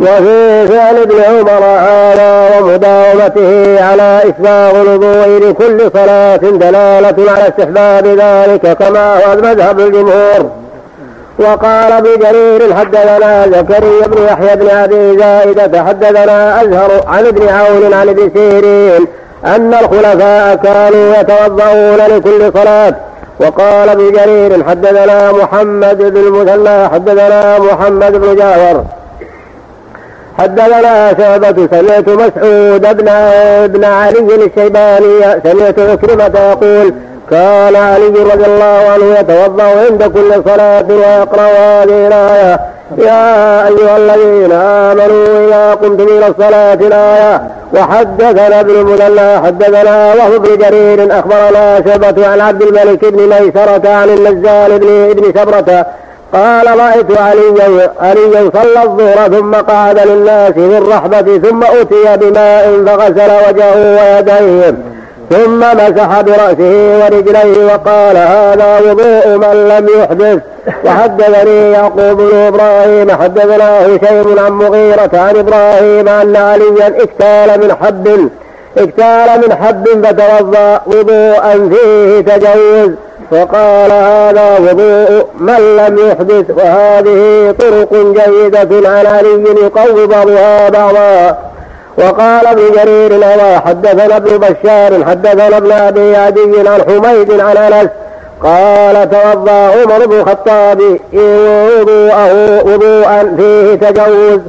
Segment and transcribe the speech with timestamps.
[0.00, 8.76] وفي فعل ابن عمر هذا ومداومته على إسباغ الوضوء لكل صلاة دلالة على استحباب ذلك
[8.78, 10.50] كما هو المذهب الجمهور.
[11.38, 17.94] وقال ابن جرير حدثنا زكريا بن يحيى بن أبي زائدة حدثنا أزهر عن ابن عون
[17.94, 19.06] عن ابن سيرين
[19.44, 22.94] أن الخلفاء كانوا يتوضؤون لكل صلاة.
[23.40, 28.84] وقال ابن جرير حدثنا محمد بن المثنى حدثنا محمد بن جعفر.
[30.38, 36.94] حدثنا شعبة سمعت مسعود بن ابن علي الشيباني سمعت عكرمة يقول
[37.30, 42.60] كان علي رضي الله عنه يتوضأ عند كل صلاة ويقرأ هذه الآية.
[42.98, 47.42] يا أيها الذين آمنوا إذا قمتم إلى الصلاة الآية.
[47.74, 54.08] وحدثنا ابن المثنى حدثنا وهو ابن جرير أخبرنا شعبة عن عبد الملك بن ميسرة عن
[54.08, 55.86] النزال بن ابن سبرة
[56.36, 63.96] قال رأيت عليا عليا صلى الظهر ثم قعد للناس في ثم أتي بماء فغسل وجهه
[63.96, 64.74] ويديه
[65.30, 70.42] ثم مسح برأسه ورجليه وقال هذا وضوء من لم يحدث.
[70.84, 73.10] وحدثني يعقوب بن إبراهيم.
[73.10, 78.30] حدثنا هشيم عن مغيرة عن إبراهيم أن عليا اكتال من حب
[78.78, 82.90] اكتال من حب فتوضأ وضوءا فيه تجوز.
[83.32, 91.38] وقال هذا وضوء من لم يحدث وهذه طرق جيدة عن علي يقوي بعضها بعضا.
[91.98, 97.88] وقال ابن جرير هذا حدثنا ابن بشار حدثنا ابن أبي عدي عن حميد عن أنس
[98.42, 100.80] قال توضأ عمر بن الخطاب
[101.12, 104.40] وضوءه وضوءا فيه تجوز.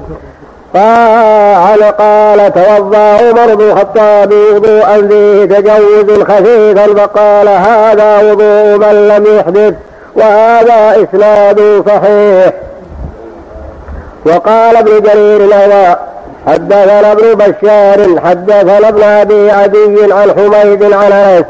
[0.73, 9.37] قال قال توضأ عمر بن الخطاب وضوءا فيه تجوز خفيفا فقال هذا وضوء من لم
[9.37, 9.73] يحدث
[10.15, 12.53] وهذا إسناد صحيح.
[14.25, 15.99] وقال ابن جرير هذا
[16.47, 21.45] حدثنا ابن بشار حدثنا ابن أبي عدي عن حميد عن أنس.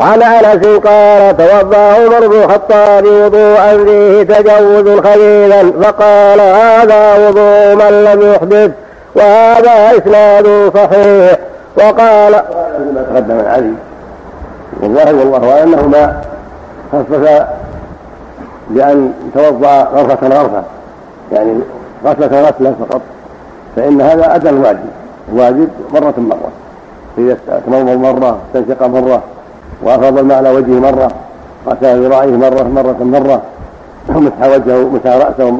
[0.00, 8.04] عن انس قال توضأ عمر بن الخطاب وضوءا فيه تجوز خليلا فقال هذا وضوء من
[8.04, 8.70] لم يحدث
[9.14, 11.38] وهذا إسناد صحيح.
[11.76, 12.32] وقال
[12.94, 13.74] ما تقدم عن علي
[14.82, 16.20] والله اعلم أنهما
[16.92, 17.44] خصص
[18.70, 20.62] بأن توضأ غرفة غرفة
[21.32, 21.60] يعني
[22.04, 23.00] غسلة غسلة فقط
[23.76, 24.88] فإن هذا أدى الواجب
[25.32, 26.50] الواجب مرة مرة
[27.18, 29.22] إذا تمضمض مرة استنشق مرة
[29.82, 31.10] وأفاض الماء على وجهه مرة
[31.66, 33.42] غسل ذراعيه مرة مرة مرة.
[34.08, 35.50] مسح وجهه مسح رأسه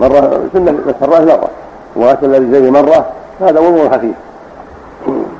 [0.00, 1.48] مرة سنة مسح الرأس مرة.
[1.96, 3.06] وغسل رجليه مرة
[3.40, 4.14] هذا وضوء خفيف.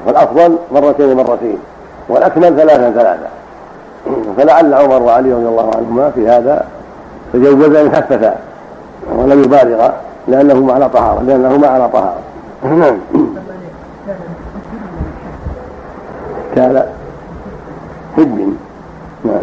[0.06, 1.58] والأفضل مرتين مرتين
[2.08, 3.28] والأكمل ثلاثا ثلاثا.
[4.36, 6.64] فلعل عمر وعلي رضي الله عنهما في هذا
[7.32, 8.34] تجوزا يخففا
[9.16, 9.94] ولم يبالغا
[10.28, 12.18] لأنه ما على طهارة لأنه ما على طهارة.
[12.64, 12.98] نعم.
[16.56, 16.82] كان
[18.18, 18.28] حج
[19.24, 19.42] نعم.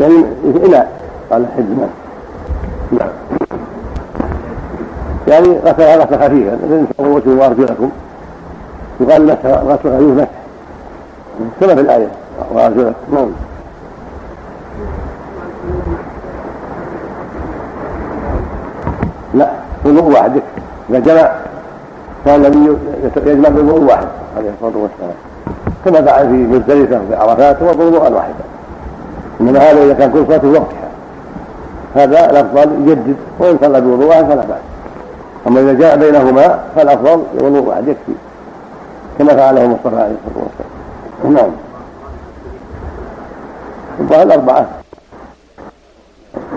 [0.00, 0.86] يعني إلى
[1.30, 1.88] قال حج نعم.
[2.92, 3.08] نعم.
[5.28, 6.58] يعني غسل غسل خفيفا.
[6.64, 7.90] انسوا وجهه وارجلكم
[9.00, 10.28] يقال مسح غسل خفيف مسح.
[11.60, 12.08] كما في الآية.
[12.52, 13.30] وارجلكم نعم.
[19.34, 19.50] لا
[19.84, 20.40] وضوء واحد.
[20.90, 21.32] إذا جمع
[22.24, 22.76] كان النبي
[23.26, 24.06] يجمع بوضوء واحد
[24.36, 25.33] عليه الصلاة والسلام.
[25.84, 28.44] كما فعل في مزدلفة وفي عرفات هو وضوءا واحدا
[29.40, 30.88] إنما هذا إذا كان كل صلاة في وقتها.
[31.94, 34.58] هذا الأفضل يجدد وإن صلى بوضوء واحد فلا بأس.
[35.46, 38.12] أما إذا جاء بينهما فالأفضل وضوء واحد يكفي.
[39.18, 41.34] كما فعله المصطفى عليه الصلاة والسلام.
[41.34, 41.50] نعم.
[44.00, 44.66] الظاهر الاربعه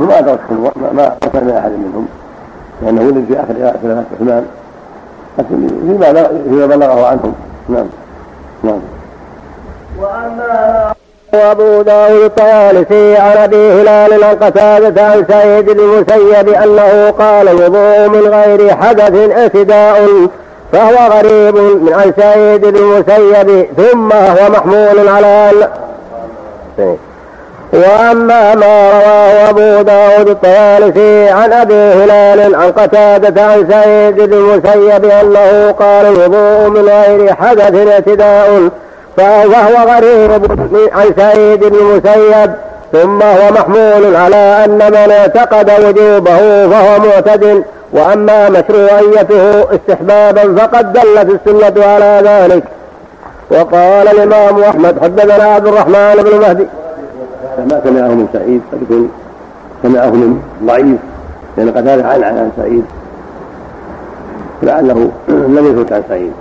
[0.01, 2.07] وما ادركهم ما قتل من أحد منهم.
[2.81, 4.45] لأنه ولد في آخر خلافة عثمان.
[5.39, 5.67] لكن
[6.49, 7.33] فيما بلغه عنهم
[7.69, 7.85] نعم.
[8.63, 8.79] نعم.
[11.33, 18.07] وابو داود الطيالسي عن ابي هلال عن قتادة عن سعيد بن المسيب أنه قال الوضوء
[18.07, 20.07] من غير حدث اعتداء
[20.73, 25.51] فهو غريب من عن سعيد بن المسيب ثم هو محمول على
[27.73, 35.05] وأما ما رواه أبو داود الطيالسي عن أبي هلال عن قتادة عن سعيد بن المسيب
[35.05, 38.69] أنه قال الوضوء من غير حدث اعتداء.
[39.17, 40.31] فهو غريب
[40.93, 42.51] عن سعيد بن المسيب
[42.91, 51.29] ثم هو محمول على أن من اعتقد وجوبه فهو معتد وأما مشروعيته استحبابا فقد دلت
[51.29, 52.63] السنة على ذلك.
[53.51, 56.67] وقال الإمام أحمد حدثنا عبد الرحمن بن مهدي.
[57.71, 59.11] ما سمعه من سعيد قد يكون
[59.83, 60.97] سمعه من ضعيف
[61.57, 62.85] لأن قتادة عن عن سعيد.
[64.63, 66.31] لعله لم يثبت عن سعيد.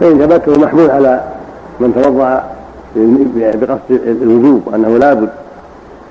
[0.00, 1.20] فإن ثبت محمول على
[1.82, 2.44] من توضأ
[3.60, 3.90] بقصد
[4.22, 5.28] الوجوب وأنه لابد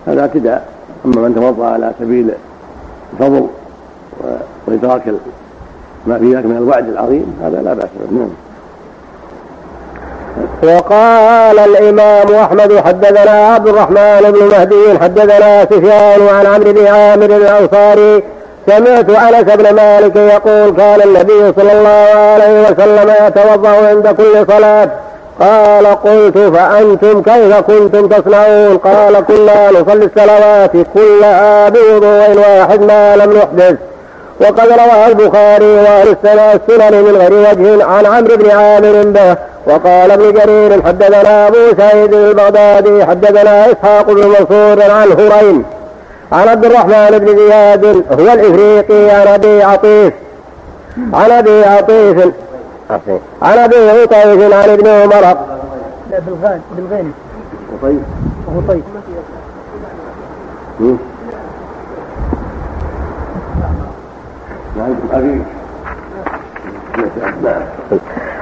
[0.08, 0.66] هذا اعتداء.
[1.06, 2.28] أما من توضأ على سبيل
[3.14, 3.48] الفضل
[4.68, 5.02] وإدراك
[6.08, 8.18] ما في ذلك من الوعد العظيم هذا لا بأس به.
[8.18, 8.30] نعم.
[10.64, 18.24] وقال الإمام أحمد حدثنا عبد الرحمن بن مهدي حدثنا سفيان عن عمرو بن عامر الأنصاري
[18.68, 24.90] سمعت أنس بن مالك يقول كان النبي صلى الله عليه وسلم يتوضأ عند كل صلاة.
[25.42, 33.34] قال قلت فأنتم كيف كنتم تصنعون؟ قال كنا نصلي الصلوات كلها بوضوء واحد ما لم
[33.34, 33.76] نحدث
[34.42, 39.36] وقد روى البخاري وأهل السنن من غير وجه عن عمرو بن عامر به.
[39.68, 45.64] وقال ابن جرير حدثنا أبو سعيد البغدادي حدثنا إسحاق بن منصور عن هرين
[46.32, 50.14] عن عبد الرحمن بن زياد هو الإفريقي عن أبي عطيف.
[51.14, 52.18] عن أبي عطيف
[53.42, 55.22] عن أبي عطيف عن ابن عمر.
[56.12, 57.14] لا بالغان بالغين
[57.82, 58.04] طيب.
[58.56, 58.84] وطيب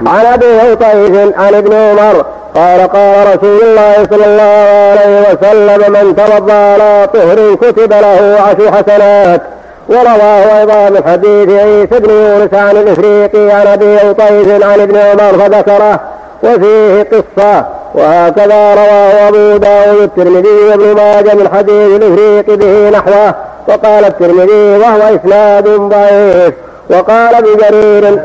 [0.06, 2.26] عن أبي طيف عن ابن عمر.
[2.56, 8.72] قال قال رسول الله صلى الله عليه وسلم من توضا على طهر كتب له عشر
[8.72, 9.42] حسنات.
[9.90, 15.40] ورواه أيضا من حديث عيسى بن يونس عن الإفريقي عن أبي طيف عن ابن عمر
[15.40, 16.00] فذكره
[16.44, 23.36] وفيه قصة وهكذا رواه أبو داود الترمذي وابن ماجه من حديث الإفريقي به نحوه
[23.68, 26.54] وقال الترمذي وهو إسناد ضعيف
[26.90, 28.24] وقال ابن جرير.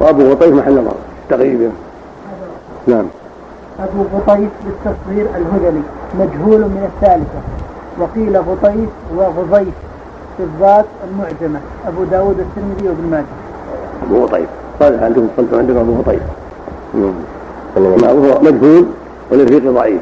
[0.00, 0.94] وأبو غطيف محل نظر
[1.30, 1.70] تقريبا.
[2.86, 3.06] نعم.
[3.80, 5.82] أبو غطيف بالتصغير الهذلي
[6.14, 7.40] مجهول من الثالثة
[7.98, 9.74] وقيل غطيف وغضيف
[10.40, 11.60] في الذات المعجمة.
[11.88, 13.24] أبو داود الترمذي وابن ماجه.
[14.02, 14.48] أبو غطيف
[14.80, 16.22] صالح عندكم قلت عندكم أبو غطيف
[16.94, 17.14] نعم.
[18.04, 18.86] هو مجهول
[19.30, 20.00] والرفيق ضعيف.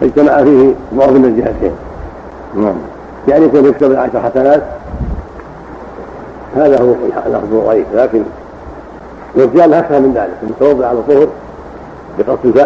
[0.00, 1.72] فاجتمع فيه ضعف من الجهتين.
[2.56, 2.74] نعم.
[3.28, 4.62] يعني يكون يكتب العشر حسنات.
[6.56, 6.94] هذا هو
[7.26, 7.86] اللفظ الضعيف.
[7.94, 8.22] لكن
[9.36, 10.36] الرجال أكثر من ذلك.
[10.42, 11.28] المتوضع على الظهر
[12.18, 12.58] بقصد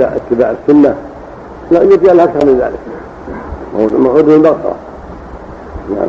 [0.00, 0.94] اتباع السنة.
[1.70, 2.78] لا الرجال أكثر من ذلك.
[3.92, 4.74] المفروض من المغفره
[5.88, 6.08] نعم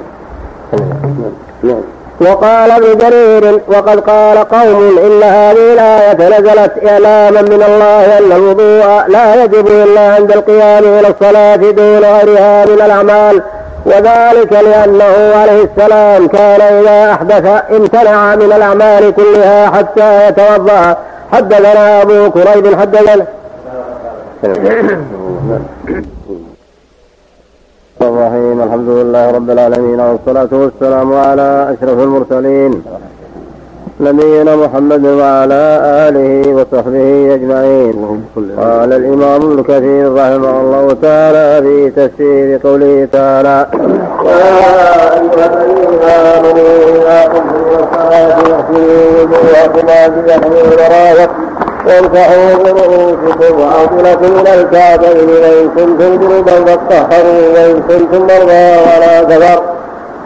[1.64, 1.82] نعم
[2.22, 9.08] وقال ابن جرير وقد قال قوم ان هذه الايه نزلت اعلاما من الله ان الوضوء
[9.08, 13.42] لا يجب الا عند القيام إلى الصلاه دون غيرها من الاعمال
[13.86, 20.98] وذلك لأنه عليه السلام كان إذا أحدث امتنع من الأعمال كلها حتى يتوضأ
[21.32, 23.26] حدثنا أبو كريب حدثنا
[28.02, 32.84] الرحيم الحمد لله رب العالمين والصلاة والسلام على أشرف المرسلين
[34.00, 35.64] نبينا محمد وعلى
[36.08, 37.96] آله وصحبه أجمعين.
[38.58, 43.68] قال الإمام ابن كثير رحمه الله تعالى في تفسير قوله تعالى
[44.26, 44.46] يا
[45.20, 46.02] أيها الذين
[46.36, 51.28] آمنوا إذا قمتم إلى الصلاة فاغسلوا وجوهكم وأيديكم إلى
[51.88, 59.62] وامسحوا برؤوسكم وأرجلكم إلى الكعبين وإن كنتم جنبا فاطهروا وإن كنتم مرضى ولا سفر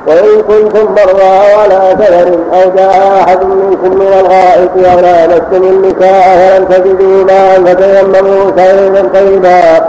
[0.08, 6.66] وإن كنتم مرضى ولا سفر أو جاء أحد منكم من الغائط أو لامستم النساء فلم
[6.66, 9.86] تجدوا ماء فتيمموا سعيدا طيبا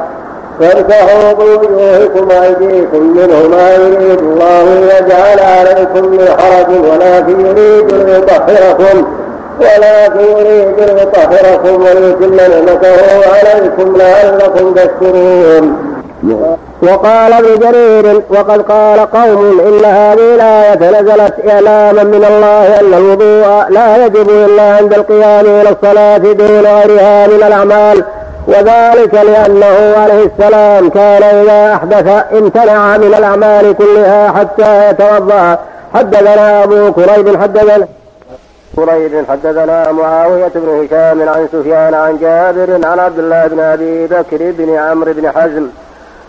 [0.60, 9.19] فارتحوا بوجوهكم وأيديكم منه ما يريد الله ليجعل عليكم من حرج ولكن يريد ليطهركم
[9.60, 12.96] ولكن يريد ليطهركم وليتم نعمته
[13.32, 15.90] عليكم لعلكم تشكرون
[16.82, 23.68] وقال ابن جرير وقد قال قوم إن هذه الآية نزلت إعلاما من الله أن الوضوء
[23.68, 28.04] لا يجب إلا عند القيام إلى الصلاة دون غيرها من الأعمال
[28.46, 35.58] وذلك لأنه عليه السلام كان إذا أحدث امتنع من الأعمال كلها حتى يتوضأ.
[35.94, 37.86] حدثنا أبو كريب حدثنا
[38.76, 44.38] كريب حدثنا معاوية بن هشام عن سفيان عن جابر عن عبد الله بن أبي بكر
[44.40, 45.66] بن عمرو بن حزم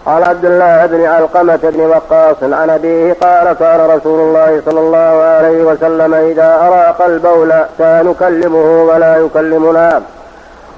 [0.08, 5.24] عن عبد الله بن علقمة بن وقاص عن أبيه قال كان رسول الله صلى الله
[5.24, 10.02] عليه وسلم إذا أراق البول كان نكلمه ولا يكلمنا.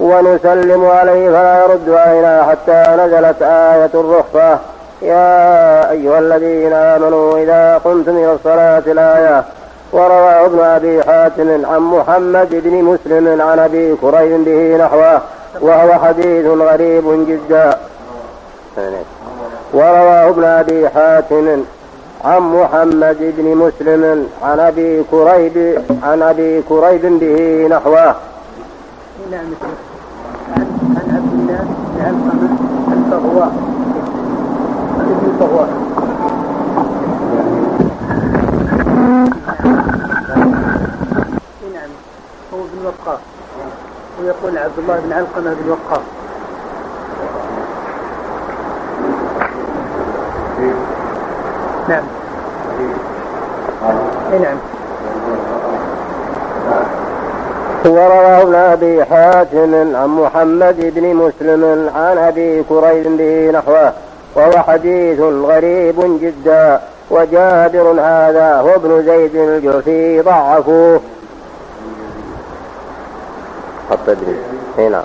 [0.00, 4.58] ونسلم عليه فلا يرد علينا حتى نزلت آية الرخصة.
[5.02, 9.44] يا أيها الذين آمنوا إذا قمتم إلى الصلاة الآية
[9.94, 15.20] وروى ابن أبي حاتم عن محمد بن مسلم عن أبي كريب به نحوه
[15.60, 17.78] وهو حديث غريب جدا.
[19.74, 21.46] ورواه ابن أبي حاتم
[22.24, 25.56] عن محمد بن مسلم عن أبي كريب
[26.02, 28.14] عن أبي كريب به نحوه.
[29.30, 29.48] نعم
[30.56, 31.62] عن عبد الله
[32.86, 33.52] بن الفغواء
[35.26, 35.68] الفغواء
[41.74, 41.90] نعم
[42.84, 43.18] وقاص
[44.20, 46.02] ويقول عبد الله بن علقمة بن وقاص
[51.88, 52.02] نعم.
[54.32, 54.56] إي نعم.
[57.86, 63.92] ورواه ابن أبي حاتم عن محمد بن مسلم عن أبي كريب به نحوه.
[64.34, 66.80] وهو حديث غريب جدا.
[67.10, 71.00] وجابر هذا هو ابن زيد الجعفي ضعفوه.
[73.92, 74.36] التدريب
[74.78, 75.02] هنا.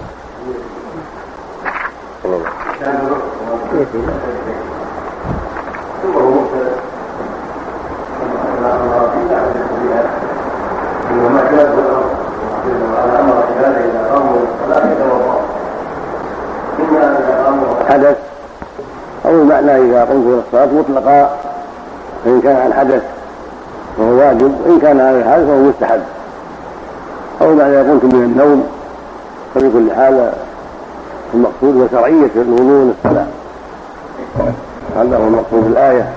[17.89, 18.17] حدث.
[19.25, 21.29] أو المعنى إذا قمت إلى الصلاة مطلقا
[22.25, 23.03] فإن كان عن حدث
[23.97, 24.61] فهو واجب.
[24.65, 26.18] وإن كان عن الحدث فهو مستحب.
[27.41, 28.63] أو إذا قمت من النوم
[29.55, 30.31] ففي كل حال
[31.33, 33.25] المقصود هو شرعية الوضوء من الصلاة
[34.97, 36.09] هذا هو المقصود الآية.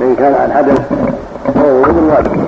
[0.00, 0.80] فإن كان عن حدث
[1.54, 2.46] فهو وضوء واجب.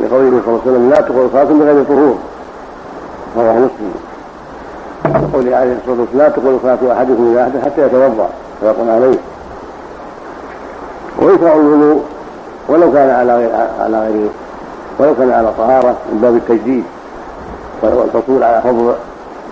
[0.00, 2.16] لقوله صلى الله عليه وسلم لا تقول صلاة بغير طهور.
[3.36, 3.94] رواه مسلم.
[5.32, 8.28] قول عليه الصلاة والسلام لا تقول صلاة أحدكم اذا أحدث حتى يتوضأ.
[8.62, 9.18] متفق عليه.
[11.22, 12.02] ويشرع الوضوء
[12.68, 13.50] ولو كان على غير
[13.80, 14.28] على غير
[14.98, 16.84] ولو كان على طهارة من باب التجديد.
[17.82, 18.94] والحصول على فضل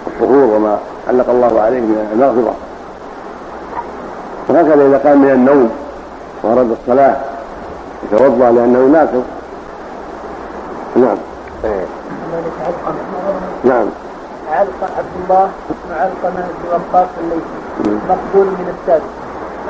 [0.06, 2.54] الطهور وما علق الله عليه من المغفرة.
[4.48, 5.70] وهكذا إذا قام من النوم
[6.42, 7.16] وأراد الصلاة
[8.02, 9.24] يتوضأ لأنه ناقض
[10.96, 11.16] نعم.
[13.64, 13.86] نعم.
[14.52, 18.00] علقة عبد الله بن علقمة بن وقاص الليثي.
[18.08, 19.04] مقبول من السادس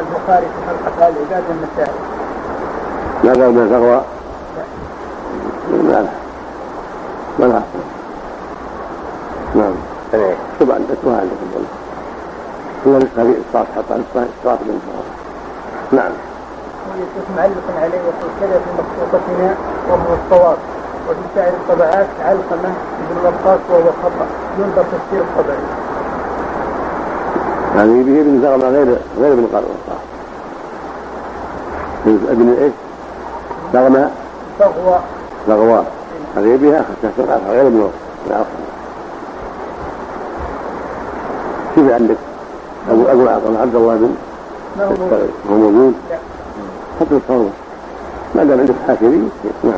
[0.00, 1.94] البخاري في افعال العباد والمسائل
[3.24, 4.00] ما قال
[5.80, 6.08] الفقوى؟
[7.38, 7.62] ما
[9.54, 9.74] نعم
[10.14, 11.36] اكتب عندك ما عندك
[12.84, 14.80] والله في اسقاط حط نسخه اسقاط من
[15.92, 16.12] نعم
[16.90, 19.54] ويشوف معلق عليه يقول كذا في مخطوطتنا
[19.88, 20.56] وهو الصواب
[21.08, 22.74] وفي سائر الطبعات علقمة
[23.10, 24.26] بن وقاص وهو خطأ
[24.58, 25.56] ينظر تفسير الطبعي
[27.76, 29.64] يعني به ابن زغمة غير غير ابن وقاص
[32.06, 32.72] ابن إيش؟
[33.72, 34.10] زغمة
[34.58, 34.98] فغوى
[35.48, 35.84] لغوى
[36.36, 36.84] هذه بها
[37.50, 37.90] غير ابن
[38.26, 38.64] العاصم
[41.74, 42.16] كيف عندك؟
[42.90, 44.14] ابو أبو عبد الله بن
[44.76, 44.84] ما
[45.50, 45.94] هو موجود؟
[47.00, 47.50] حتى الصورة
[48.34, 49.28] ما دام عندك حاكمي
[49.64, 49.74] نعم.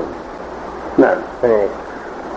[0.98, 1.16] نعم.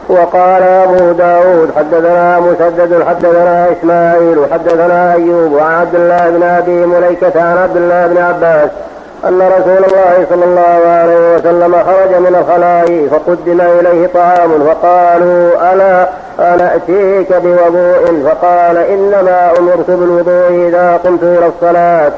[0.09, 7.41] وقال أبو داود حدثنا مسدد حدثنا إسماعيل حدثنا أيوب عن عبد الله بن أبي مليكة
[7.41, 8.69] عن عبد الله بن عباس
[9.27, 16.09] أن رسول الله صلى الله عليه وسلم خرج من الخلاء فقدم إليه طعام فقالوا ألا
[16.39, 22.11] أنا أتيك بوضوء؟ فقال إنما أمرت بالوضوء إذا قمت إلى الصلاة.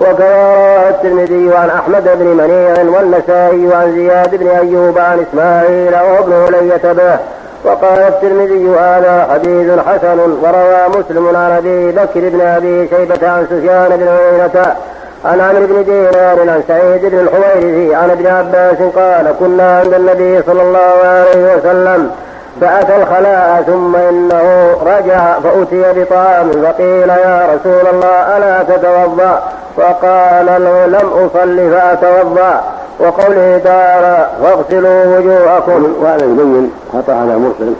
[0.00, 6.32] وكما رواه الترمذي عن أحمد بن منيع والنسائي عن زياد بن أيوب عن إسماعيل وابن
[6.46, 7.18] علية به.
[7.64, 13.88] وقال الترمذي هذا حديث حسن وروى مسلم عن أبي بكر بن أبي شيبة عن سفيان
[13.96, 14.76] بن عيينة
[15.24, 20.42] عن عمرو بن دينار عن سعيد بن الحويرثي عن ابن عباس قال كنا عند النبي
[20.42, 22.10] صلى الله عليه وسلم
[22.60, 29.42] فأتى الخلاء ثم إنه رجع فأتي بطعام فقيل يا رسول الله ألا تتوضأ؟
[29.76, 32.62] فقال له لم أصل فأتوضأ.
[33.00, 35.94] وقوله تعالى واغسلوا وجوهكم.
[36.00, 37.74] وهذا يبين خطأ على مرسل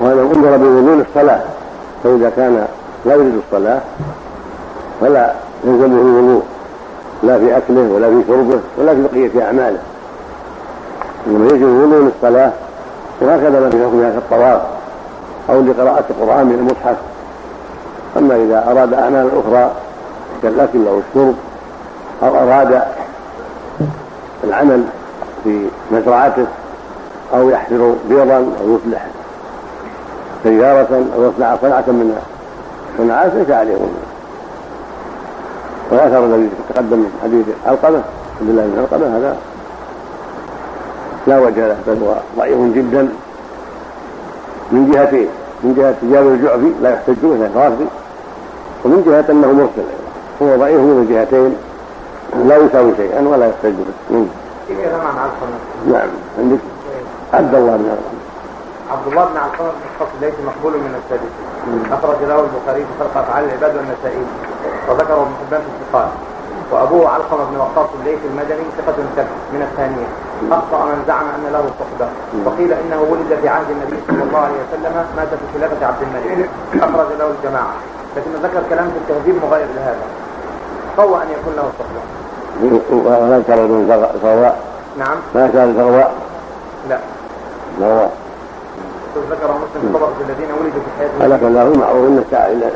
[0.00, 1.40] وهذا أمر بوضوء الصلاة
[2.04, 2.66] فإذا كان
[3.04, 3.80] لا يريد الصلاة
[5.00, 5.32] فلا
[5.64, 6.42] يلزمه الوضوء
[7.22, 9.78] لا في أكله ولا في شربه ولا في بقية أعماله.
[11.26, 12.52] إنما يجب الوضوء للصلاة
[13.20, 14.62] وهكذا ما في حكمها كالطواف
[15.50, 16.96] أو لقراءة القرآن من المصحف.
[18.16, 19.70] أما إذا أراد أعمالا أخرى
[20.42, 21.34] كالأكل أو الشرب
[22.22, 22.82] أو أراد
[24.44, 24.84] العمل
[25.44, 26.46] في مزرعته
[27.34, 29.06] أو يحفر بيضا أو يصلح
[30.44, 32.18] سيارة أو يصنع صنعة من
[32.98, 33.76] الصناعات ليس عليه
[35.90, 38.02] وأثر الذي تقدم من حديث علقمة
[38.40, 39.36] عبد الله بن علقمة هذا
[41.26, 43.08] لا وجه له بل هو ضعيف جدا.
[44.72, 45.28] من جهتين
[45.62, 47.86] من جهة جابر الجعفي لا يحتج به الرافضي
[48.84, 49.88] ومن جهة أنه مرسل
[50.42, 51.56] هو ضعيف من جهتين
[52.48, 53.72] لا يساوي شيئا ولا يحتج
[54.10, 54.26] به.
[55.86, 56.08] نعم.
[56.38, 56.58] عندك؟
[57.34, 58.20] عبد الله بن علقمة
[58.92, 63.44] عبد الله بن علقمة بن ليس مقبول من السادسين أخرج له البخاري في خلق أفعال
[63.44, 64.24] العباد والنسائي.
[64.88, 66.08] وذكره ابن حبان في الثقات
[66.72, 70.06] وأبوه علقمة بن وقاص الليث المدني ثقة ثبت من الثانية.
[70.52, 72.08] أخطأ من زعم أن له صحبة.
[72.46, 76.50] وقيل إنه ولد في عهد النبي صلى الله عليه وسلم مات في خلافة عبد الملك.
[76.74, 77.74] أخرج له الجماعة.
[78.16, 80.04] لكن ذكر كلام في التهذيب مغاير لهذا.
[80.98, 82.00] قوى أن يكون له صحبة.
[83.10, 83.60] ولا كان
[84.22, 84.56] سواء
[84.98, 85.16] نعم.
[85.34, 86.12] ما كان سواء
[86.88, 86.98] لا.
[87.78, 88.10] سواء
[89.30, 92.06] ذكر مسلم في طبقة الذين ولدوا في حياة هذا كان معروف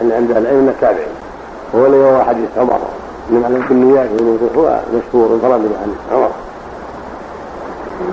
[0.03, 1.18] إن عند العلم التابعين.
[1.75, 2.79] هو اللي هو حديث عمر.
[3.31, 4.09] من على الكليات
[4.57, 6.31] هو مشهور انفرد عن عمر.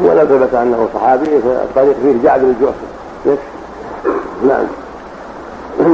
[0.01, 2.85] ولا ثبت أنه صحابي فالطريق فيه جعد الجعفي
[3.25, 3.39] يكفي
[4.47, 4.65] نعم.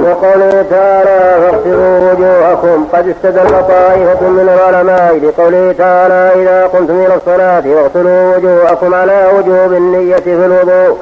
[0.03, 2.85] وقوله تعالى فاغسلوا وجوهكم.
[2.93, 9.73] قد استدل طائفة من العلماء بقوله تعالى إذا قمتم إلى الصلاة فاغسلوا وجوهكم على وجوب
[9.73, 10.97] النية في الوضوء.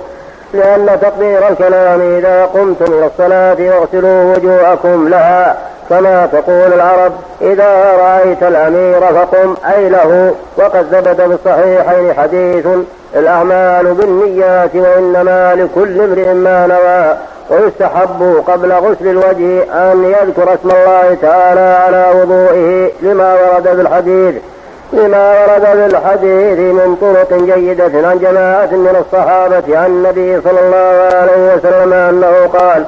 [0.54, 5.58] لأن تقدير الكلام إذا قمتم إلى الصلاة فاغسلوا وجوهكم لها
[5.90, 12.68] كما تقول العرب إذا رأيت الأمير فقم أي له؟ وقد ثبت في الصحيحين حديث
[13.16, 17.18] الأعمال بالنيات وإنما لكل امرئ ما نوى
[17.50, 24.36] ويستحب قبل غسل الوجه أن يذكر اسم الله تعالى على وضوئه لما ورد في الحديث.
[24.94, 31.18] لما ورد في الحديث من طرق جيدة عن جماعة من الصحابة عن النبي صلى الله
[31.18, 32.86] عليه وسلم أنه قال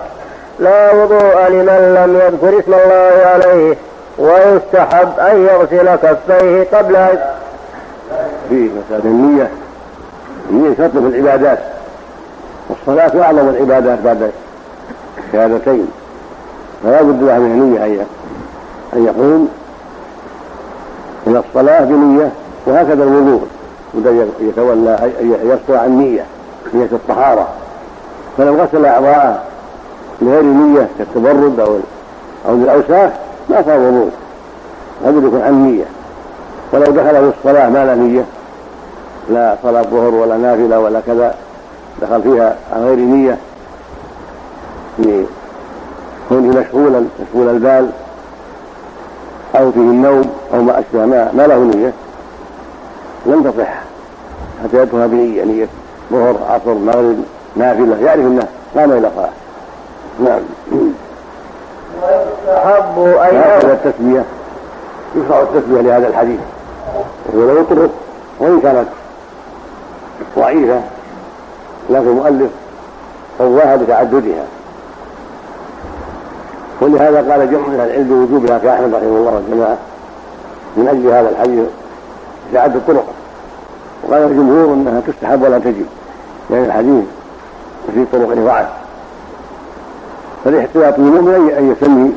[0.60, 3.76] لا وضوء لمن لم يذكر اسم الله عليه
[4.18, 6.96] ويستحب أن يغسل كفيه قبل
[8.50, 9.50] في مسألة النية.
[10.50, 11.60] النية شرط في العبادات.
[12.70, 14.32] والصلاة أعظم العبادات بعد
[15.28, 15.88] الشهادتين.
[16.84, 18.06] فلا بد له من النية
[18.94, 19.50] أن يقوم
[21.28, 22.30] إلى الصلاة بنية
[22.66, 23.48] وهكذا الوضوء.
[24.40, 25.12] يتولى
[25.44, 26.26] يصدر عن نية
[26.74, 27.48] نية الطهارة.
[28.38, 29.42] فلو غسل أعضاءه
[30.22, 31.78] بغير نية كالتبرد أو
[32.50, 33.12] أو بالأوساخ
[33.50, 34.12] ما صار وضوء.
[35.06, 35.86] لابد يكون عن نية.
[36.74, 38.26] ولو دخل في الصلاة ما لا نية
[39.30, 41.36] لا صلاة ظهر ولا نافلة ولا كذا
[42.02, 43.38] دخل فيها عن غير نية
[45.00, 47.90] لكونه مشغولا مشغول البال
[49.56, 51.94] أو فيه النوم أو ما أشبه ما, ما له نية.
[53.26, 53.74] لم تصح
[54.64, 55.68] حتى يدخل بنية نية
[56.12, 57.24] ظهر عصر مغرب
[57.56, 57.98] نافلة.
[58.06, 59.30] يعرف أنه قام إلى صلاة
[60.20, 60.42] نعم.
[62.02, 64.24] ويستحب أن هذا التسمية.
[65.16, 66.40] يشرع التسمية لهذا الحديث.
[67.34, 67.90] وهو له طرق.
[68.40, 68.88] وإن كانت
[70.38, 70.82] ضعيفة
[71.90, 72.52] لكن المؤلف
[73.40, 74.44] قواها بتعددها.
[76.82, 79.78] ولهذا قال جمع من العلم بوجوبها كأحمد رحمه الله والجماعة
[80.78, 81.68] من أجل هذا الحديث
[82.54, 83.06] تعدد الطرق.
[84.04, 85.86] وقال الجمهور أنها تستحب ولا تجب.
[86.50, 87.04] لأن يعني الحديث
[87.94, 88.68] في طرق ضعف
[90.46, 92.12] فالاحتياط للمؤمن أن يسمي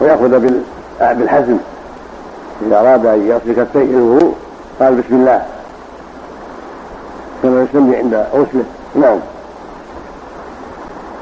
[0.00, 0.40] ويأخذ
[1.00, 1.56] بالحزم.
[2.66, 4.34] إذا أراد أن يغسل كفيه الوضوء
[4.80, 5.42] قال بسم الله.
[7.42, 8.64] كما يسمي عند غسله.
[8.94, 9.18] نعم.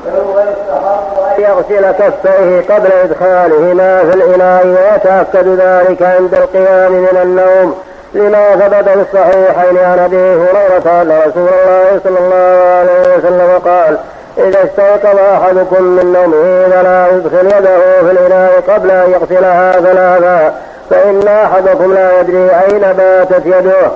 [0.06, 0.12] أن
[1.38, 7.74] يغسل كفيه قبل إدخالهما في الإناء ويتأكد ذلك عند القيام من النوم.
[8.14, 13.98] لما ثبت في الصحيحين عن أبي هريرة أن رسول الله صلى الله عليه وسلم قال
[14.38, 20.54] إذا استيقظ أحدكم من نومه فلا يدخل يده في الإناء قبل أن يغسلها ثلاثا
[20.90, 23.90] فإن أحدكم لا يدري أين باتت يده.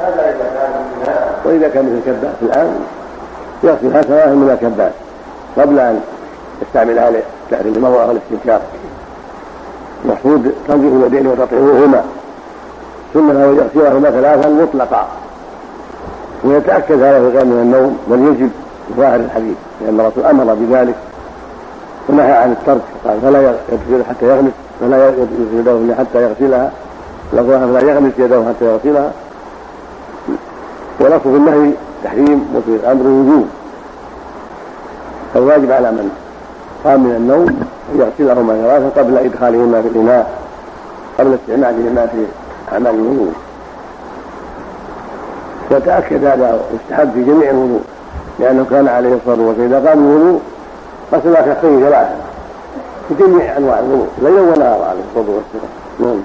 [0.00, 0.72] هذا إذا كان
[1.44, 2.80] وإذا كان مثل الكباس الآن
[3.62, 4.92] يغسلها سواء من الكباس
[5.60, 6.00] قبل أن
[6.62, 8.60] يستعملها لتحريم المضى أو الاستنكار.
[10.04, 12.04] المقصود تنظيف اليدين وتطهيرهما.
[13.14, 15.08] ثم له يغسلهما ثلاثا مطلقا.
[16.44, 18.50] ويتأكد هذا في الغير من النوم بل يجب
[18.96, 20.94] ظاهر الحديث لأن الرسول أمر بذلك.
[22.08, 26.70] ونهى عن الترك قال فلا يغسل حتى يغمس فلا يغسل يده حتى يغسلها.
[27.32, 29.12] فلا يغمس يده حتى يغسلها.
[31.00, 31.70] ولفظ النهي
[32.04, 33.46] تحريم وفي الأمر وجوب.
[35.38, 36.10] فالواجب على من
[36.84, 37.46] قام من النوم
[37.94, 40.30] أن يغسلهما ثلاثا قبل إدخالهما في الإناء
[41.18, 42.24] قبل استعمالهما في
[42.72, 43.32] أعمال الوضوء.
[45.70, 47.80] وتأكد هذا واستحب في جميع الوضوء
[48.38, 50.40] لأنه كان عليه الصلاة والسلام إذا قام الوضوء
[51.12, 52.16] غسل كفيه ثلاثة
[53.08, 55.70] في جميع أنواع الوضوء ليلا ونهارا عليه الصلاة والسلام.
[56.00, 56.22] نعم.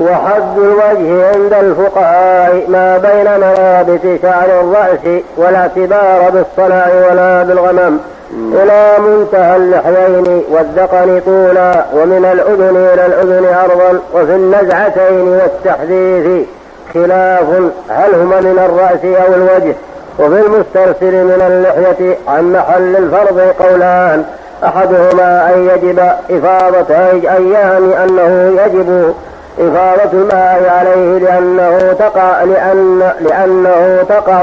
[0.00, 7.98] وحد الوجه عند الفقهاء ما بين ملابس شعر الرأس ولا اعتبار بالصلع ولا بالغمم
[8.32, 16.46] إلى منتهى اللحيين والذقن طولا ومن الأذن إلى الأذن عرضا وفي النزعتين والتحديث
[16.94, 17.48] خلاف
[17.88, 19.74] هل هما من الرأس أو الوجه.
[20.18, 24.24] وفي المسترسل من اللحية عن محل الفرض قولان
[24.64, 25.98] أحدهما أن يجب
[26.30, 29.14] إفاضة أيام أنه يجب
[29.60, 34.42] إفاضة الماء عليه لأنه تقع لأن لأنه تقع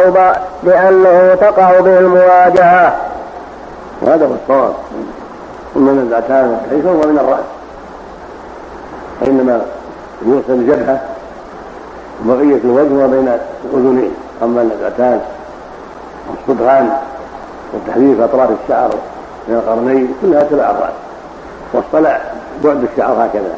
[0.64, 2.96] لأنه تقع به المواجهة.
[4.02, 4.74] وهذا هو الصواب.
[5.74, 7.46] ثم النزعتان والتحريك هو من الرأس.
[9.22, 9.62] فإنما
[10.26, 11.02] يوصل الجبهة
[12.26, 13.38] وبقية الوجه وبين
[13.74, 14.12] الأذنين
[14.44, 15.22] أما النزعتان
[16.30, 16.90] والصدغان
[17.74, 18.90] والتحديث أطراف الشعر
[19.48, 20.94] من القرنين كلها تبع الرأس
[21.74, 22.22] واصطلع
[22.64, 23.54] بعد الشعر هكذا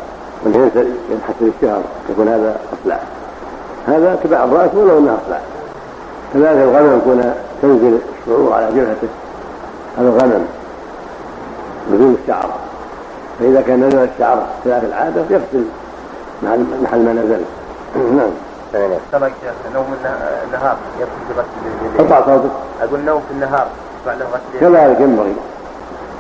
[0.46, 3.00] من ينحسر الشهر يكون هذا أصلع.
[3.88, 5.40] هذا تبع الرأس ولو أنه أصلع؟
[6.34, 9.08] كذلك الغنم يكون تنزل الشعور على جبهته.
[9.98, 10.46] هذا الغنم
[11.92, 12.50] بدون الشعر.
[13.40, 15.66] فإذا كان نزل الشعر خلاف العادة يغسل
[16.84, 17.42] محل ما نزل.
[18.18, 18.32] نعم.
[19.12, 19.34] سمك
[19.74, 19.86] نوم
[20.46, 22.52] النهار يغسل بغسل ارفع صوتك.
[22.82, 23.68] أقول نوم في النهار
[24.06, 25.36] بعد غسل كذلك ينبغي.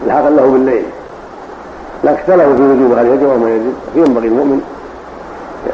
[0.06, 0.86] الحق له بالليل.
[2.04, 4.62] لا اختلفوا في وجوب هل يجب أو ما يجب ينبغي المؤمن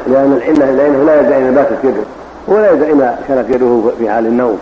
[0.06, 2.02] لأن العله لأنه لا يدعي ان باتت يده
[2.48, 4.58] ولا يدعي ان كانت يده في حال النوم.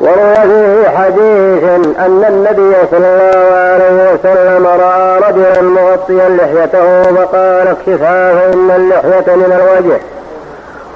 [0.00, 1.64] وروي فيه حديث
[1.98, 9.52] أن النبي صلى الله عليه وسلم رأى رجلا مغطيا لحيته فقال اكشفها فإن اللحية من
[9.52, 10.00] الوجه.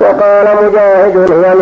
[0.00, 1.54] وقال مجاهد هي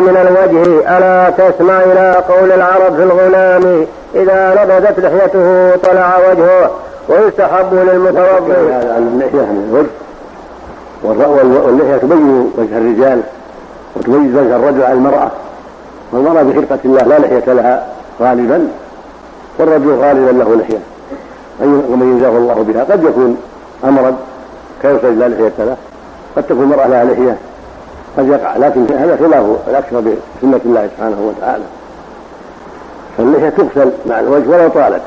[0.00, 6.70] من الوجه ألا تسمع إلى قول العرب في الغلام إذا نبذت لحيته طلع وجهه
[7.08, 8.72] ويستحب للمتوضئ.
[8.72, 9.90] هذا اللحية من الوجه.
[11.02, 13.20] واللحية تبين وجه الرجال
[13.96, 15.30] وتميز وجه الرجل عن المرأة.
[16.12, 17.86] والمرأة بخلقة الله لا لحية لها
[18.20, 18.68] غالبا
[19.58, 20.78] والرجل غالبا له لحية.
[21.60, 22.84] ومن يجاه الله بها.
[22.84, 23.36] قد يكون
[23.84, 24.16] أمرا
[24.82, 25.76] كيوسج لا لحية له.
[26.36, 27.36] قد تكون المرأة لها لحية
[28.18, 28.56] قد يقع.
[28.56, 31.64] لكن هذا خلاف الأكثر بسنة الله سبحانه وتعالى.
[33.20, 35.02] فاللحية تغسل مع الوجه ولو طالت.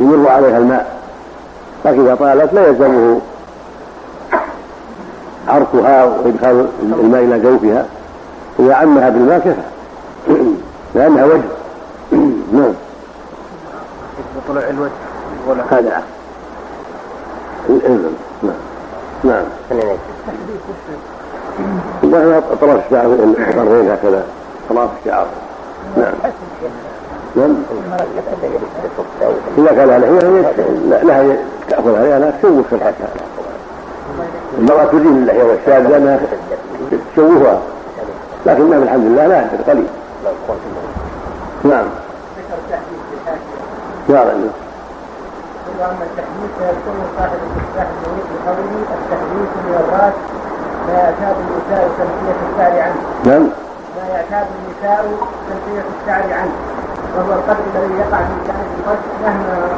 [0.00, 0.96] يمر عليها الماء.
[1.84, 3.20] لكن إذا طالت لا يلزمه
[5.48, 7.86] عرقها وإدخال الماء إلى جوفها
[8.60, 9.62] إذا عمها بالماء كفى.
[10.94, 11.42] لأنها وجه.
[12.52, 12.72] نعم.
[14.48, 14.90] طلع الوجه.
[15.48, 15.62] ولا.
[15.70, 16.02] هذا.
[17.68, 18.14] الإذن.
[18.42, 18.54] نعم.
[19.24, 19.44] نعم
[22.02, 24.24] لا أطراف الشعر القرنين هكذا.
[24.70, 25.26] أطراف الشعر.
[25.96, 26.12] نعم.
[27.36, 27.54] نعم
[29.58, 31.36] إذا كان لحية لها
[31.68, 33.08] تأخذ عليها لا تشوه في الحكاية
[34.58, 36.20] المرأة تدين اللحية والشاب لأنها
[37.12, 37.60] تشوهها.
[38.46, 39.86] لكنها الحمد لله لا يحدث قليل.
[41.64, 41.86] نعم.
[44.10, 44.50] رجل
[45.80, 50.14] واما التحديث فيكون صاحب المفتاح المريد بقوله التحديث من الراس
[50.88, 53.00] ما يعتاد النساء تنفية الشعر عنه.
[53.24, 53.48] نعم.
[53.96, 55.00] ما يعتاد النساء
[55.48, 56.52] تنفية الشعر عنه.
[57.16, 59.68] وهو القدر الذي يقع في كانت الوجه مهما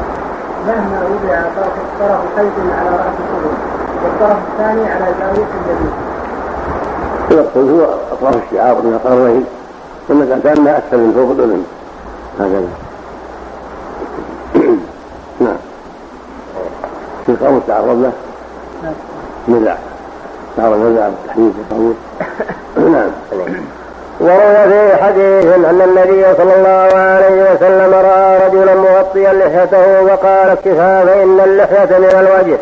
[0.67, 3.57] مهما وضع طرف طرف خيط على رأس الاذن
[4.05, 5.93] والطرف الثاني على زاوية اليمين.
[7.31, 9.45] يقصد هو أطراف الشعار من القرنين
[10.09, 11.65] والنزعتان كانها اسفل من فوق الأذن.
[12.41, 12.69] هكذا.
[15.45, 15.57] نعم.
[17.27, 18.13] في قول تعرض له
[19.49, 19.77] نزع.
[20.57, 21.95] تعرض نزع التحديث القول
[22.93, 23.11] نعم.
[24.21, 31.05] وروي في حديث أن النبي صلى الله عليه وسلم رأى رجلا مغطيا لحيته وقال اكفها
[31.05, 32.59] فإن اللحية من الوجه.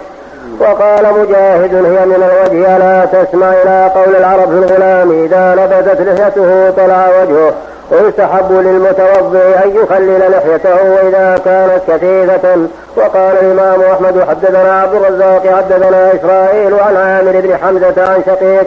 [0.61, 6.71] وقال مجاهد هي من الوجه ألا تسمع إلى قول العرب في الغلام إذا نبتت لحيته
[6.71, 7.53] طلع وجهه.
[7.91, 12.59] ويستحب للمتوضع أن يخلل لحيته وإذا كانت كثيفة.
[12.97, 18.67] وقال الإمام أحمد حدثنا عبد الرزاق حدثنا إسرائيل عن عامر بن حمزة عن شقيق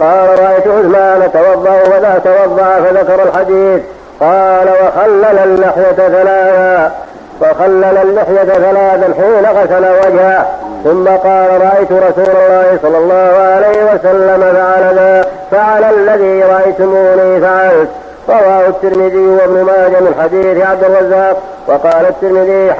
[0.00, 3.82] قال رأيت عثمان توضأ وذا توضأ فذكر الحديث.
[4.20, 6.92] قال وخلل اللحية ثلاثا.
[7.40, 10.46] وخلل اللحية ثلاثا حين غسل وجهه.
[10.84, 17.88] ثم قال رأيت رسول الله صلى الله عليه وسلم فعل فعل الذي رأيتموني فعلت.
[18.28, 21.36] رواه الترمذي وابن ماجه من حديث عبد الرزاق.
[21.68, 22.72] وقال الترمذي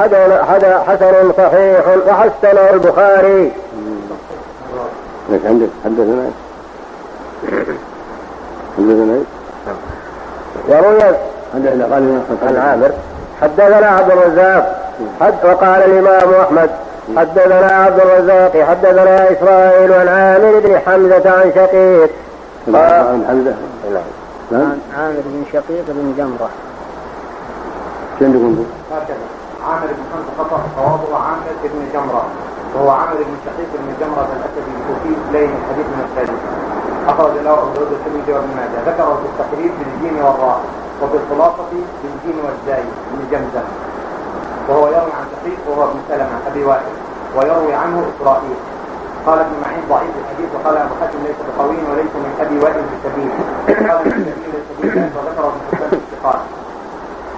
[0.88, 3.52] حسن صحيح وحسنه البخاري.
[5.46, 6.30] عندك حدثنا؟
[8.76, 9.22] حدثنا
[10.68, 11.02] وروي
[12.42, 12.92] عن عامر
[13.42, 16.70] حدثنا عبد الرزاق حد وقال الإمام أحمد
[17.16, 22.10] حدثنا عبد الرزاق حدثنا إسرائيل عن عامر بن حمزة عن شقيق.
[22.74, 23.54] بن جمرة
[24.50, 26.50] نعم عامر بن شقيق بن جمرة.
[28.20, 29.16] كم يكون هكذا.
[29.68, 32.24] عامر بن حمزة خطأ صوابه عامر بن جمرة.
[32.74, 36.40] وهو عامر بن شقيق بن جمرة الأسدي الكوفي لين الحديث من السادسة
[37.08, 38.90] أخرج له أبو داود والترمذي وابن ماجه.
[38.90, 40.60] ذكره في التقريب بالجيم والراء
[41.02, 41.64] وفي الخلاصة
[42.02, 43.66] بالجيم والزاي بن جمزة.
[44.68, 46.94] وهو يروي عن شقيق وهو ابن سلمة أبي وائل
[47.36, 48.58] ويروي عنه إسرائيل.
[49.26, 53.30] قال ابن معين ضعيف الحديث وقال أبو حاتم ليس بقوي وليس من أبي وائل بسبيل
[53.88, 56.40] قال ابن سبيل السبيل وذكره ابن حبان الثقات.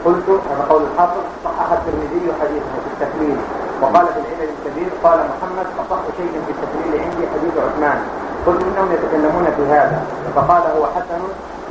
[0.05, 3.37] قلت هذا قول الحافظ صحح الترمذي حديثه في التكليل
[3.83, 7.99] وقال في العلل الكبير قال محمد أصح شيء في التكليل عندي حديث عثمان.
[8.47, 10.03] قلت إنهم يتكلمون في هذا
[10.37, 11.21] فقال هو حسن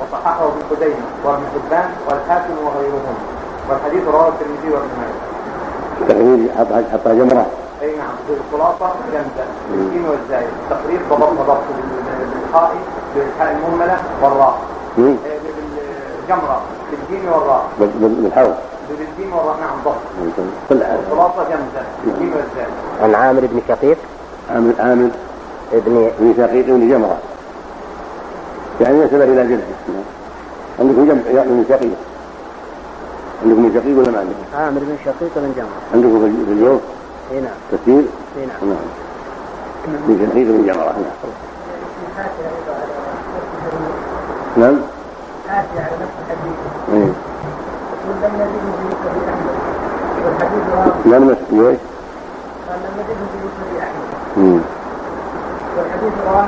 [0.02, 3.16] وصححه ابن خزيمة وابن حبان والحاكم وغيرهم.
[3.70, 6.50] والحديث رواه الترمذي وابن ماجه.
[6.58, 7.46] حط حط جمرة.
[7.82, 11.58] أي نعم في الخلاصة جمزه بالجيم والزاي التقريب ضبط ضبط
[12.44, 12.72] بالحاء
[13.16, 14.58] بالحاء المهملة والراء.
[14.98, 17.64] بالجمره بالجيم والراء.
[17.80, 18.56] بال- بال- بالحوض
[18.90, 20.32] بالجيم والراء نعم ضبط.
[20.72, 22.66] الخلاصة جمزه بالجيم والزاي
[23.04, 23.98] عن عامر بن شقيق؟
[24.56, 25.12] عامل عامل
[25.74, 27.18] ابن بن شقيق بن جمرة.
[28.82, 29.64] يعني ينسب إلى جده
[30.80, 31.98] عندكم جمع بن شقيق
[33.44, 35.80] عندكم بن شقيق ولا ما عندكم؟ عامر بن شقيق بن جمرة.
[35.94, 36.82] عندكم في- في اليوم؟
[37.32, 37.52] اي نعم.
[37.72, 38.04] تفسير؟
[38.38, 38.70] اي نعم.
[38.70, 38.78] نعم.
[40.08, 41.06] بن شقيق بن جمرة نعم.
[44.58, 44.80] نعم.
[45.50, 46.56] آتي على نفس الحديث.
[46.96, 48.16] من
[51.06, 51.78] لم نمس ليش؟
[52.70, 54.38] قال لم يزده بمسند أحمد.
[54.38, 54.60] مم.
[55.78, 56.48] والحديث رواه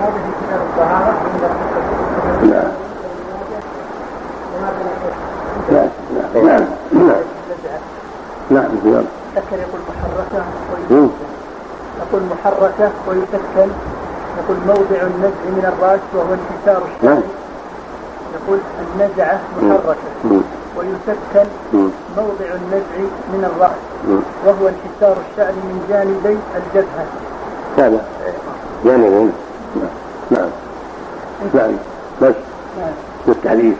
[0.00, 1.42] ماجه في كتاب الطهارة عند
[2.50, 2.62] لا.
[5.70, 5.88] لا
[6.34, 7.22] لا نعم نعم
[8.50, 9.04] نعم نعم
[9.36, 10.44] ذكر يقول محركة
[12.00, 13.70] يقول محركة ويسكن
[14.38, 17.20] يقول موضع النزع من الرأس وهو انكسار نعم.
[17.20, 17.22] الشعر
[18.34, 20.42] يقول النزعة محركة.
[20.76, 21.48] ويسكن.
[22.16, 22.96] موضع النزع
[23.32, 23.82] من الرأس.
[24.46, 27.04] وهو انحسار الشعر من جانبي الجبهة
[27.78, 28.00] هذا.
[28.84, 29.32] جانبين
[29.76, 29.88] نعم
[30.30, 30.48] نعم.
[31.54, 31.72] نعم.
[32.22, 32.34] بس.
[32.78, 32.92] نعم.
[33.26, 33.74] بالتحديث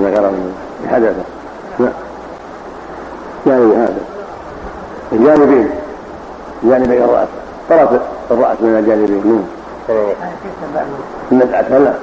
[0.00, 0.32] ذكر
[0.90, 1.24] حدثه.
[1.78, 1.92] نعم.
[3.46, 4.00] جانب هذا.
[5.12, 5.70] الجانبين.
[6.62, 7.28] جانبي الرأس.
[7.70, 7.90] طرف
[8.30, 9.46] الرأس من الجانبين.
[9.88, 10.06] نعم؟
[11.32, 11.94] النزعة هلا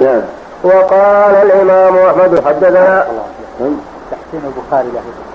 [0.00, 0.22] نعم.
[0.62, 3.06] وقال الإمام أحمد حدثنا
[3.60, 3.76] نعم.
[4.10, 5.27] تحسين البخاري له.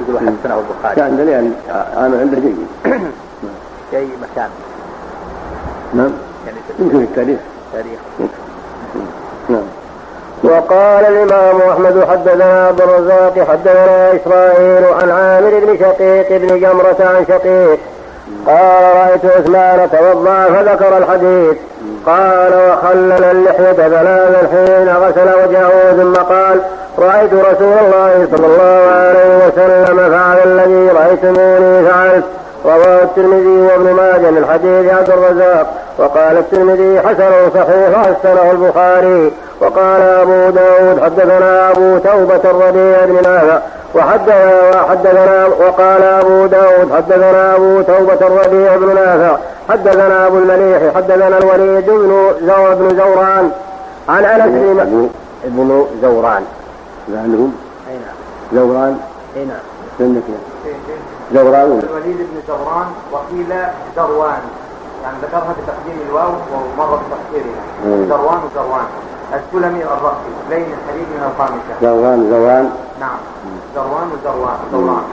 [0.00, 0.96] يقول حسنه البخاري.
[0.96, 1.52] كان دليل
[1.96, 2.66] عامل عنده جيد.
[3.90, 4.48] شيء مكان؟
[5.94, 6.12] نعم.
[6.46, 7.38] يعني يمكن في التاريخ.
[7.72, 8.30] تاريخ
[9.48, 9.62] نعم.
[10.42, 17.24] وقال الإمام أحمد حدثنا عبد الرزاق حدثنا إسرائيل عن عامر بن شقيق بن جمرة عن
[17.28, 17.78] شقيق.
[18.46, 21.56] قال رأيت عثمان توضأ فذكر الحديث.
[22.06, 26.60] قال وخلل اللحية ثلاثا حين غسل وجهه ثم قال
[26.98, 32.24] رأيت رسول الله صلى الله عليه وسلم فعل الذي رأيتموني فعلت.
[32.64, 35.66] رواه الترمذي وابن ماجه من حديث عبد الرزاق.
[35.98, 39.32] وقال الترمذي حسن صحيح حسنه البخاري.
[39.60, 43.58] وقال أبو داود حدثنا أبو توبة الربيع بن نافع.
[43.94, 49.36] وحدثنا حدثنا وقال أبو داود حدثنا أبو توبة الربيع بن نافع.
[49.68, 52.32] حدثنا أبو المليح حدثنا الوليد بن
[52.78, 53.50] بن زوران.
[54.08, 55.08] عن أنس بن
[55.44, 56.42] ابن زوران.
[57.08, 57.52] لعلهم
[57.88, 58.16] أي نعم.
[58.54, 58.98] زوران؟
[59.36, 59.64] أي نعم.
[59.98, 60.22] سنة
[61.34, 63.50] زوران ولا؟ الوليد بن زوران وقيل
[63.96, 64.42] زروان.
[65.04, 68.08] يعني ذكرها بتقديم الواو ومرة بتأخيرها مم.
[68.08, 68.86] زروان وزروان.
[69.34, 73.18] السلمي الرأسي بين الحديث من الخامسة زوران زوران نعم.
[73.74, 75.04] زروان وزروان زوران.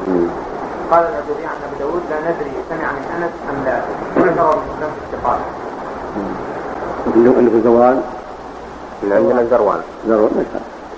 [0.92, 3.82] قال الأجري عن أبي داود لا ندري سمع من أنس أم لا.
[4.18, 5.40] ذكر ابن الثقات.
[7.38, 8.02] عندكم زوران؟
[9.04, 9.82] عندنا زروان.
[10.08, 10.46] زوران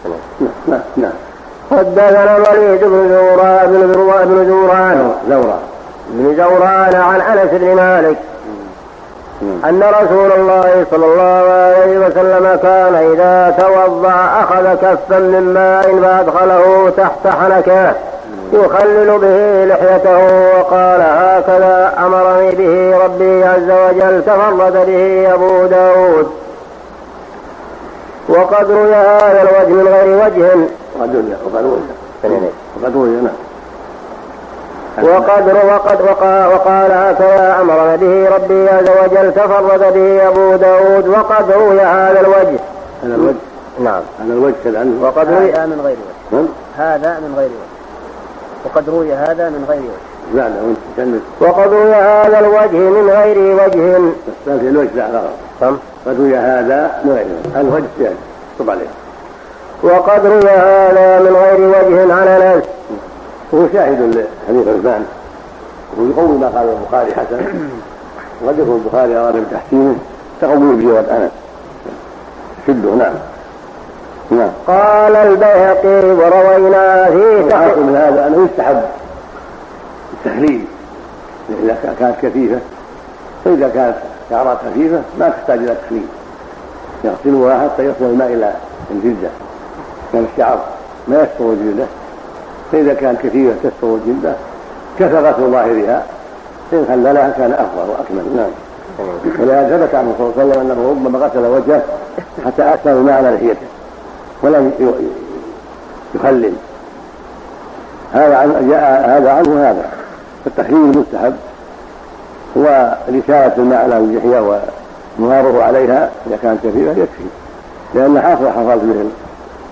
[0.06, 1.12] نعم نعم نعم.
[1.72, 5.60] حدثنا الوليد بن زوران بن زوران بن زوران زوران.
[6.10, 8.18] بن زوران عن أنس بن مالك.
[9.42, 9.60] نعم.
[9.66, 16.92] أن رسول الله صلى الله عليه وسلم كان إذا توضأ أخذ كفا من ماء فأدخله
[16.98, 17.94] تحت حنكه.
[18.54, 20.20] يخلل به لحيته
[20.58, 26.28] وقال هكذا أمرني به ربي عز وجل تفرد به أبو داود.
[28.30, 30.68] وقد روي هذا الوجه من غير وجه.
[31.00, 32.50] وقد روي وقد روي.
[32.82, 33.34] وقد روي نعم.
[35.02, 41.52] وقد وقد وقا وقال هكذا امرنا به ربي عز وجل تفرد به أبو داود وقد
[41.52, 42.60] روي هذا الوجه.
[43.04, 43.36] هذا الوجه.
[43.80, 44.02] نعم.
[44.20, 45.52] هذا الوجه كذا وقد روي.
[45.52, 46.38] هذا من غير وجه.
[46.38, 46.48] نعم.
[46.78, 47.74] هذا من غير وجه.
[48.66, 50.12] وقد روي هذا من غير وجه.
[51.42, 53.98] وقد روي هذا الوجه من غير وجه.
[53.98, 58.16] بس ما في الوجه لا غلط فهم قد روي هذا من غيره الوجه يعني.
[58.60, 58.86] طب عليه
[59.84, 62.68] وقد روي هذا من غير وجه على نفس
[63.52, 65.06] وهو شاهد لحديث عثمان
[65.98, 67.38] ويقوي ما قال البخاري حسن.
[68.44, 69.96] وقد يكون البخاري اراد بتحسينه
[70.42, 71.32] تقوي بجواد انس
[72.68, 72.96] شده.
[72.96, 73.14] نعم.
[74.32, 74.50] نعم.
[74.68, 78.82] قال البيهقي وروينا فيه من هذا أنه يستحب.
[80.26, 80.66] التخليل
[81.64, 82.60] إذا كانت كثيفة.
[83.46, 83.96] فاذا كانت
[84.30, 86.06] شعرات خفيفة ما تحتاج إلى تخليل
[87.04, 88.54] يغسلها حتى يصل الماء إلى
[88.92, 89.30] الجلدة.
[90.14, 90.60] كان الشعر
[91.08, 91.86] ما يستر الجلدة.
[92.72, 94.34] فإذا كانت كثيفة تستر الجلدة.
[95.00, 96.04] كفى غسل ظاهرها
[96.72, 98.36] فان خللها كان أفضل وأكمل.
[98.38, 98.50] نعم.
[99.40, 101.84] ولهذا ثبت عنه صلى الله عليه وسلم أنه ربما غسل وجهه
[102.46, 103.68] حتى أكثر الماء على لحيته.
[104.44, 104.72] ولم
[106.16, 106.54] يخلل.
[108.14, 110.03] هذا عن جاء هذا عنه هذا
[110.46, 111.36] فالتخليل المستحب
[112.58, 114.62] هو رسالة الماء على اللحية
[115.20, 117.24] ومهاره عليها إذا كانت كثيرة يكفي
[117.96, 119.10] لأن حاصل حصل به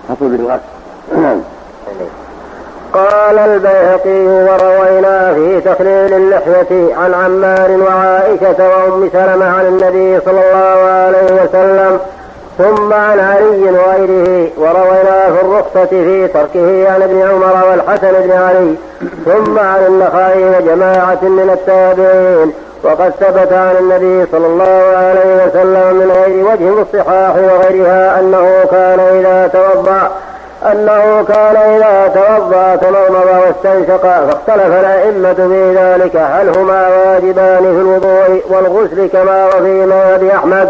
[0.09, 0.61] حصل به الغسل
[1.21, 1.41] نعم.
[2.93, 10.91] قال البيهقي وروينا في تخليل اللحية عن عمار وعائشة وأم سلمة عن النبي صلى الله
[10.91, 11.99] عليه وسلم
[12.57, 18.75] ثم عن علي وغيره وروينا في الرخصة في تركه عن ابن عمر والحسن بن علي.
[19.25, 22.53] ثم عن النخعي وجماعة من التابعين.
[22.83, 28.99] وقد ثبت عن النبي صلى الله عليه وسلم من غير وجه الصحاح وغيرها أنه كان
[28.99, 30.11] إذا توضأ
[30.71, 38.41] أنه كان إذا توضأ تمضمض واستنشق فاختلف الأئمة في ذلك هل هما واجبان في الوضوء
[38.49, 40.69] والغسل كما وفي مذهب أحمد؟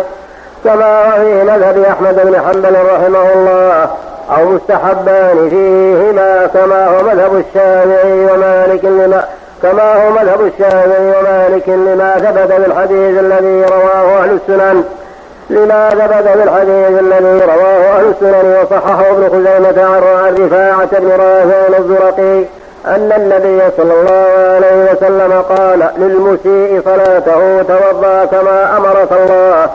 [0.64, 3.90] كما وفي مذهب أحمد بن حنبل رحمه الله
[4.38, 9.24] أو مستحبان فيهما كما هو مذهب الشافعي ومالك لما
[9.64, 14.84] كما هو مذهب الشافعي ومالك لما ثبت بالحديث الذي رواه أهل السنن.
[15.50, 22.46] لما ثبت بالحديث الذي رواه أهل السنن وصححه ابن خزيمة عن رفاعة بن رافع الزرقي
[22.86, 29.70] أن النبي صلى الله عليه وسلم قال للمسيء صلاته توضأ كما أمرك الله.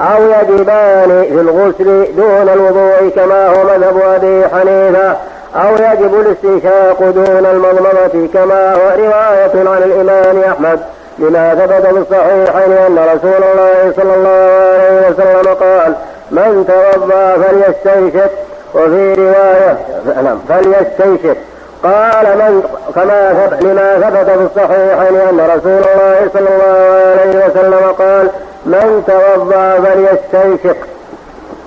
[0.00, 5.16] أو يجبان في الغسل دون الوضوء كما هو مذهب أبي حنيفة
[5.56, 10.80] أو يجب الاستنشاق دون المضمضة كما هو رواية عن الإمام أحمد
[11.18, 15.94] لما ثبت في الصحيحين أن رسول الله صلى الله عليه وسلم قال
[16.30, 18.30] من توضأ فليستنشق.
[18.74, 19.78] وفي رواية
[20.22, 21.36] نعم فليستنشق.
[21.82, 22.62] قال من
[22.94, 28.30] كما لما ثبت في الصحيحين أن رسول الله صلى الله عليه وسلم قال
[28.66, 30.76] من توضأ فليستنشق.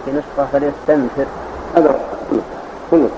[0.06, 0.22] في
[0.54, 1.26] فليستنفر
[1.78, 1.96] هذا
[2.92, 3.10] كله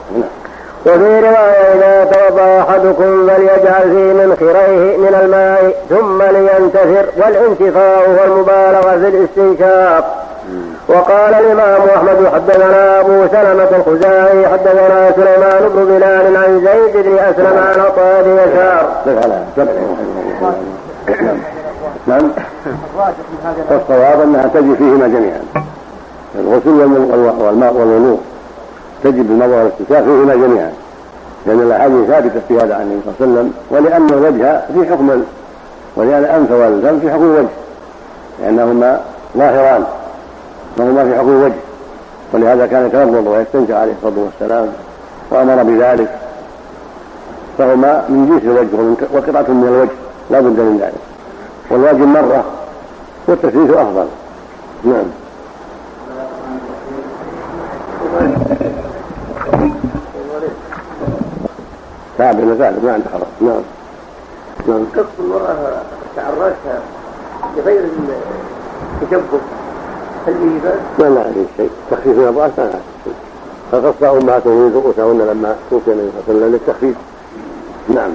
[0.88, 8.91] وفي رواية إذا توضأ أحدكم فليجعل في منخريه من الماء ثم لينتثر والانتفاع هو المبالغة
[8.91, 10.23] في الاستنشاق.
[10.88, 17.58] وقال الإمام أحمد حدثنا أبو سلمة الخزاعي حدثنا سليمان بن بلال عن زيد بن أسلم
[17.58, 18.88] عن عطاء بن يسار.
[22.08, 22.32] نعم.
[23.71, 25.41] والصواب أنها تجي فيهما جميعا.
[26.36, 26.69] الغسل
[27.39, 28.19] والماء والوضوء
[29.04, 30.71] تجب المضى والاستنشاق فيهما جميعا.
[31.48, 35.24] لأن الأحاديث ثابتة في هذا عن النبي صلى الله عليه وسلم ولأن الوجه في حكم
[35.96, 37.48] ولأن الأنف والفم في حكم الوجه
[38.42, 39.02] لأنهما
[39.38, 39.84] ظاهران
[40.78, 41.56] وهما في حكم الوجه
[42.34, 44.68] ولهذا كان يتوضا ويستنشق عليه الصلاة والسلام
[45.32, 46.10] وأمر بذلك
[47.58, 49.92] فهما من جنس الوجه وقطعة من الوجه
[50.30, 51.02] لا بد من ذلك
[51.70, 52.44] والواجب مرة
[53.28, 54.08] والتثليث أفضل
[54.84, 55.06] نعم.
[62.17, 63.62] تابع مسالك ما عنده خلاص نعم.
[64.67, 64.86] نعم.
[64.95, 65.82] قص المرأة
[66.15, 66.80] شعر راسها
[67.58, 67.84] بغير
[69.01, 69.39] التشبه.
[70.27, 71.69] هل به بأس؟ ما لا عليه شيء.
[71.91, 73.13] تخفيف من الراس ما لا عليه شيء.
[73.71, 76.95] فقص أمهاتهم من رؤوسهن لما توفي النبي صلى الله عليه وسلم للتخفيف.
[77.89, 78.12] نعم.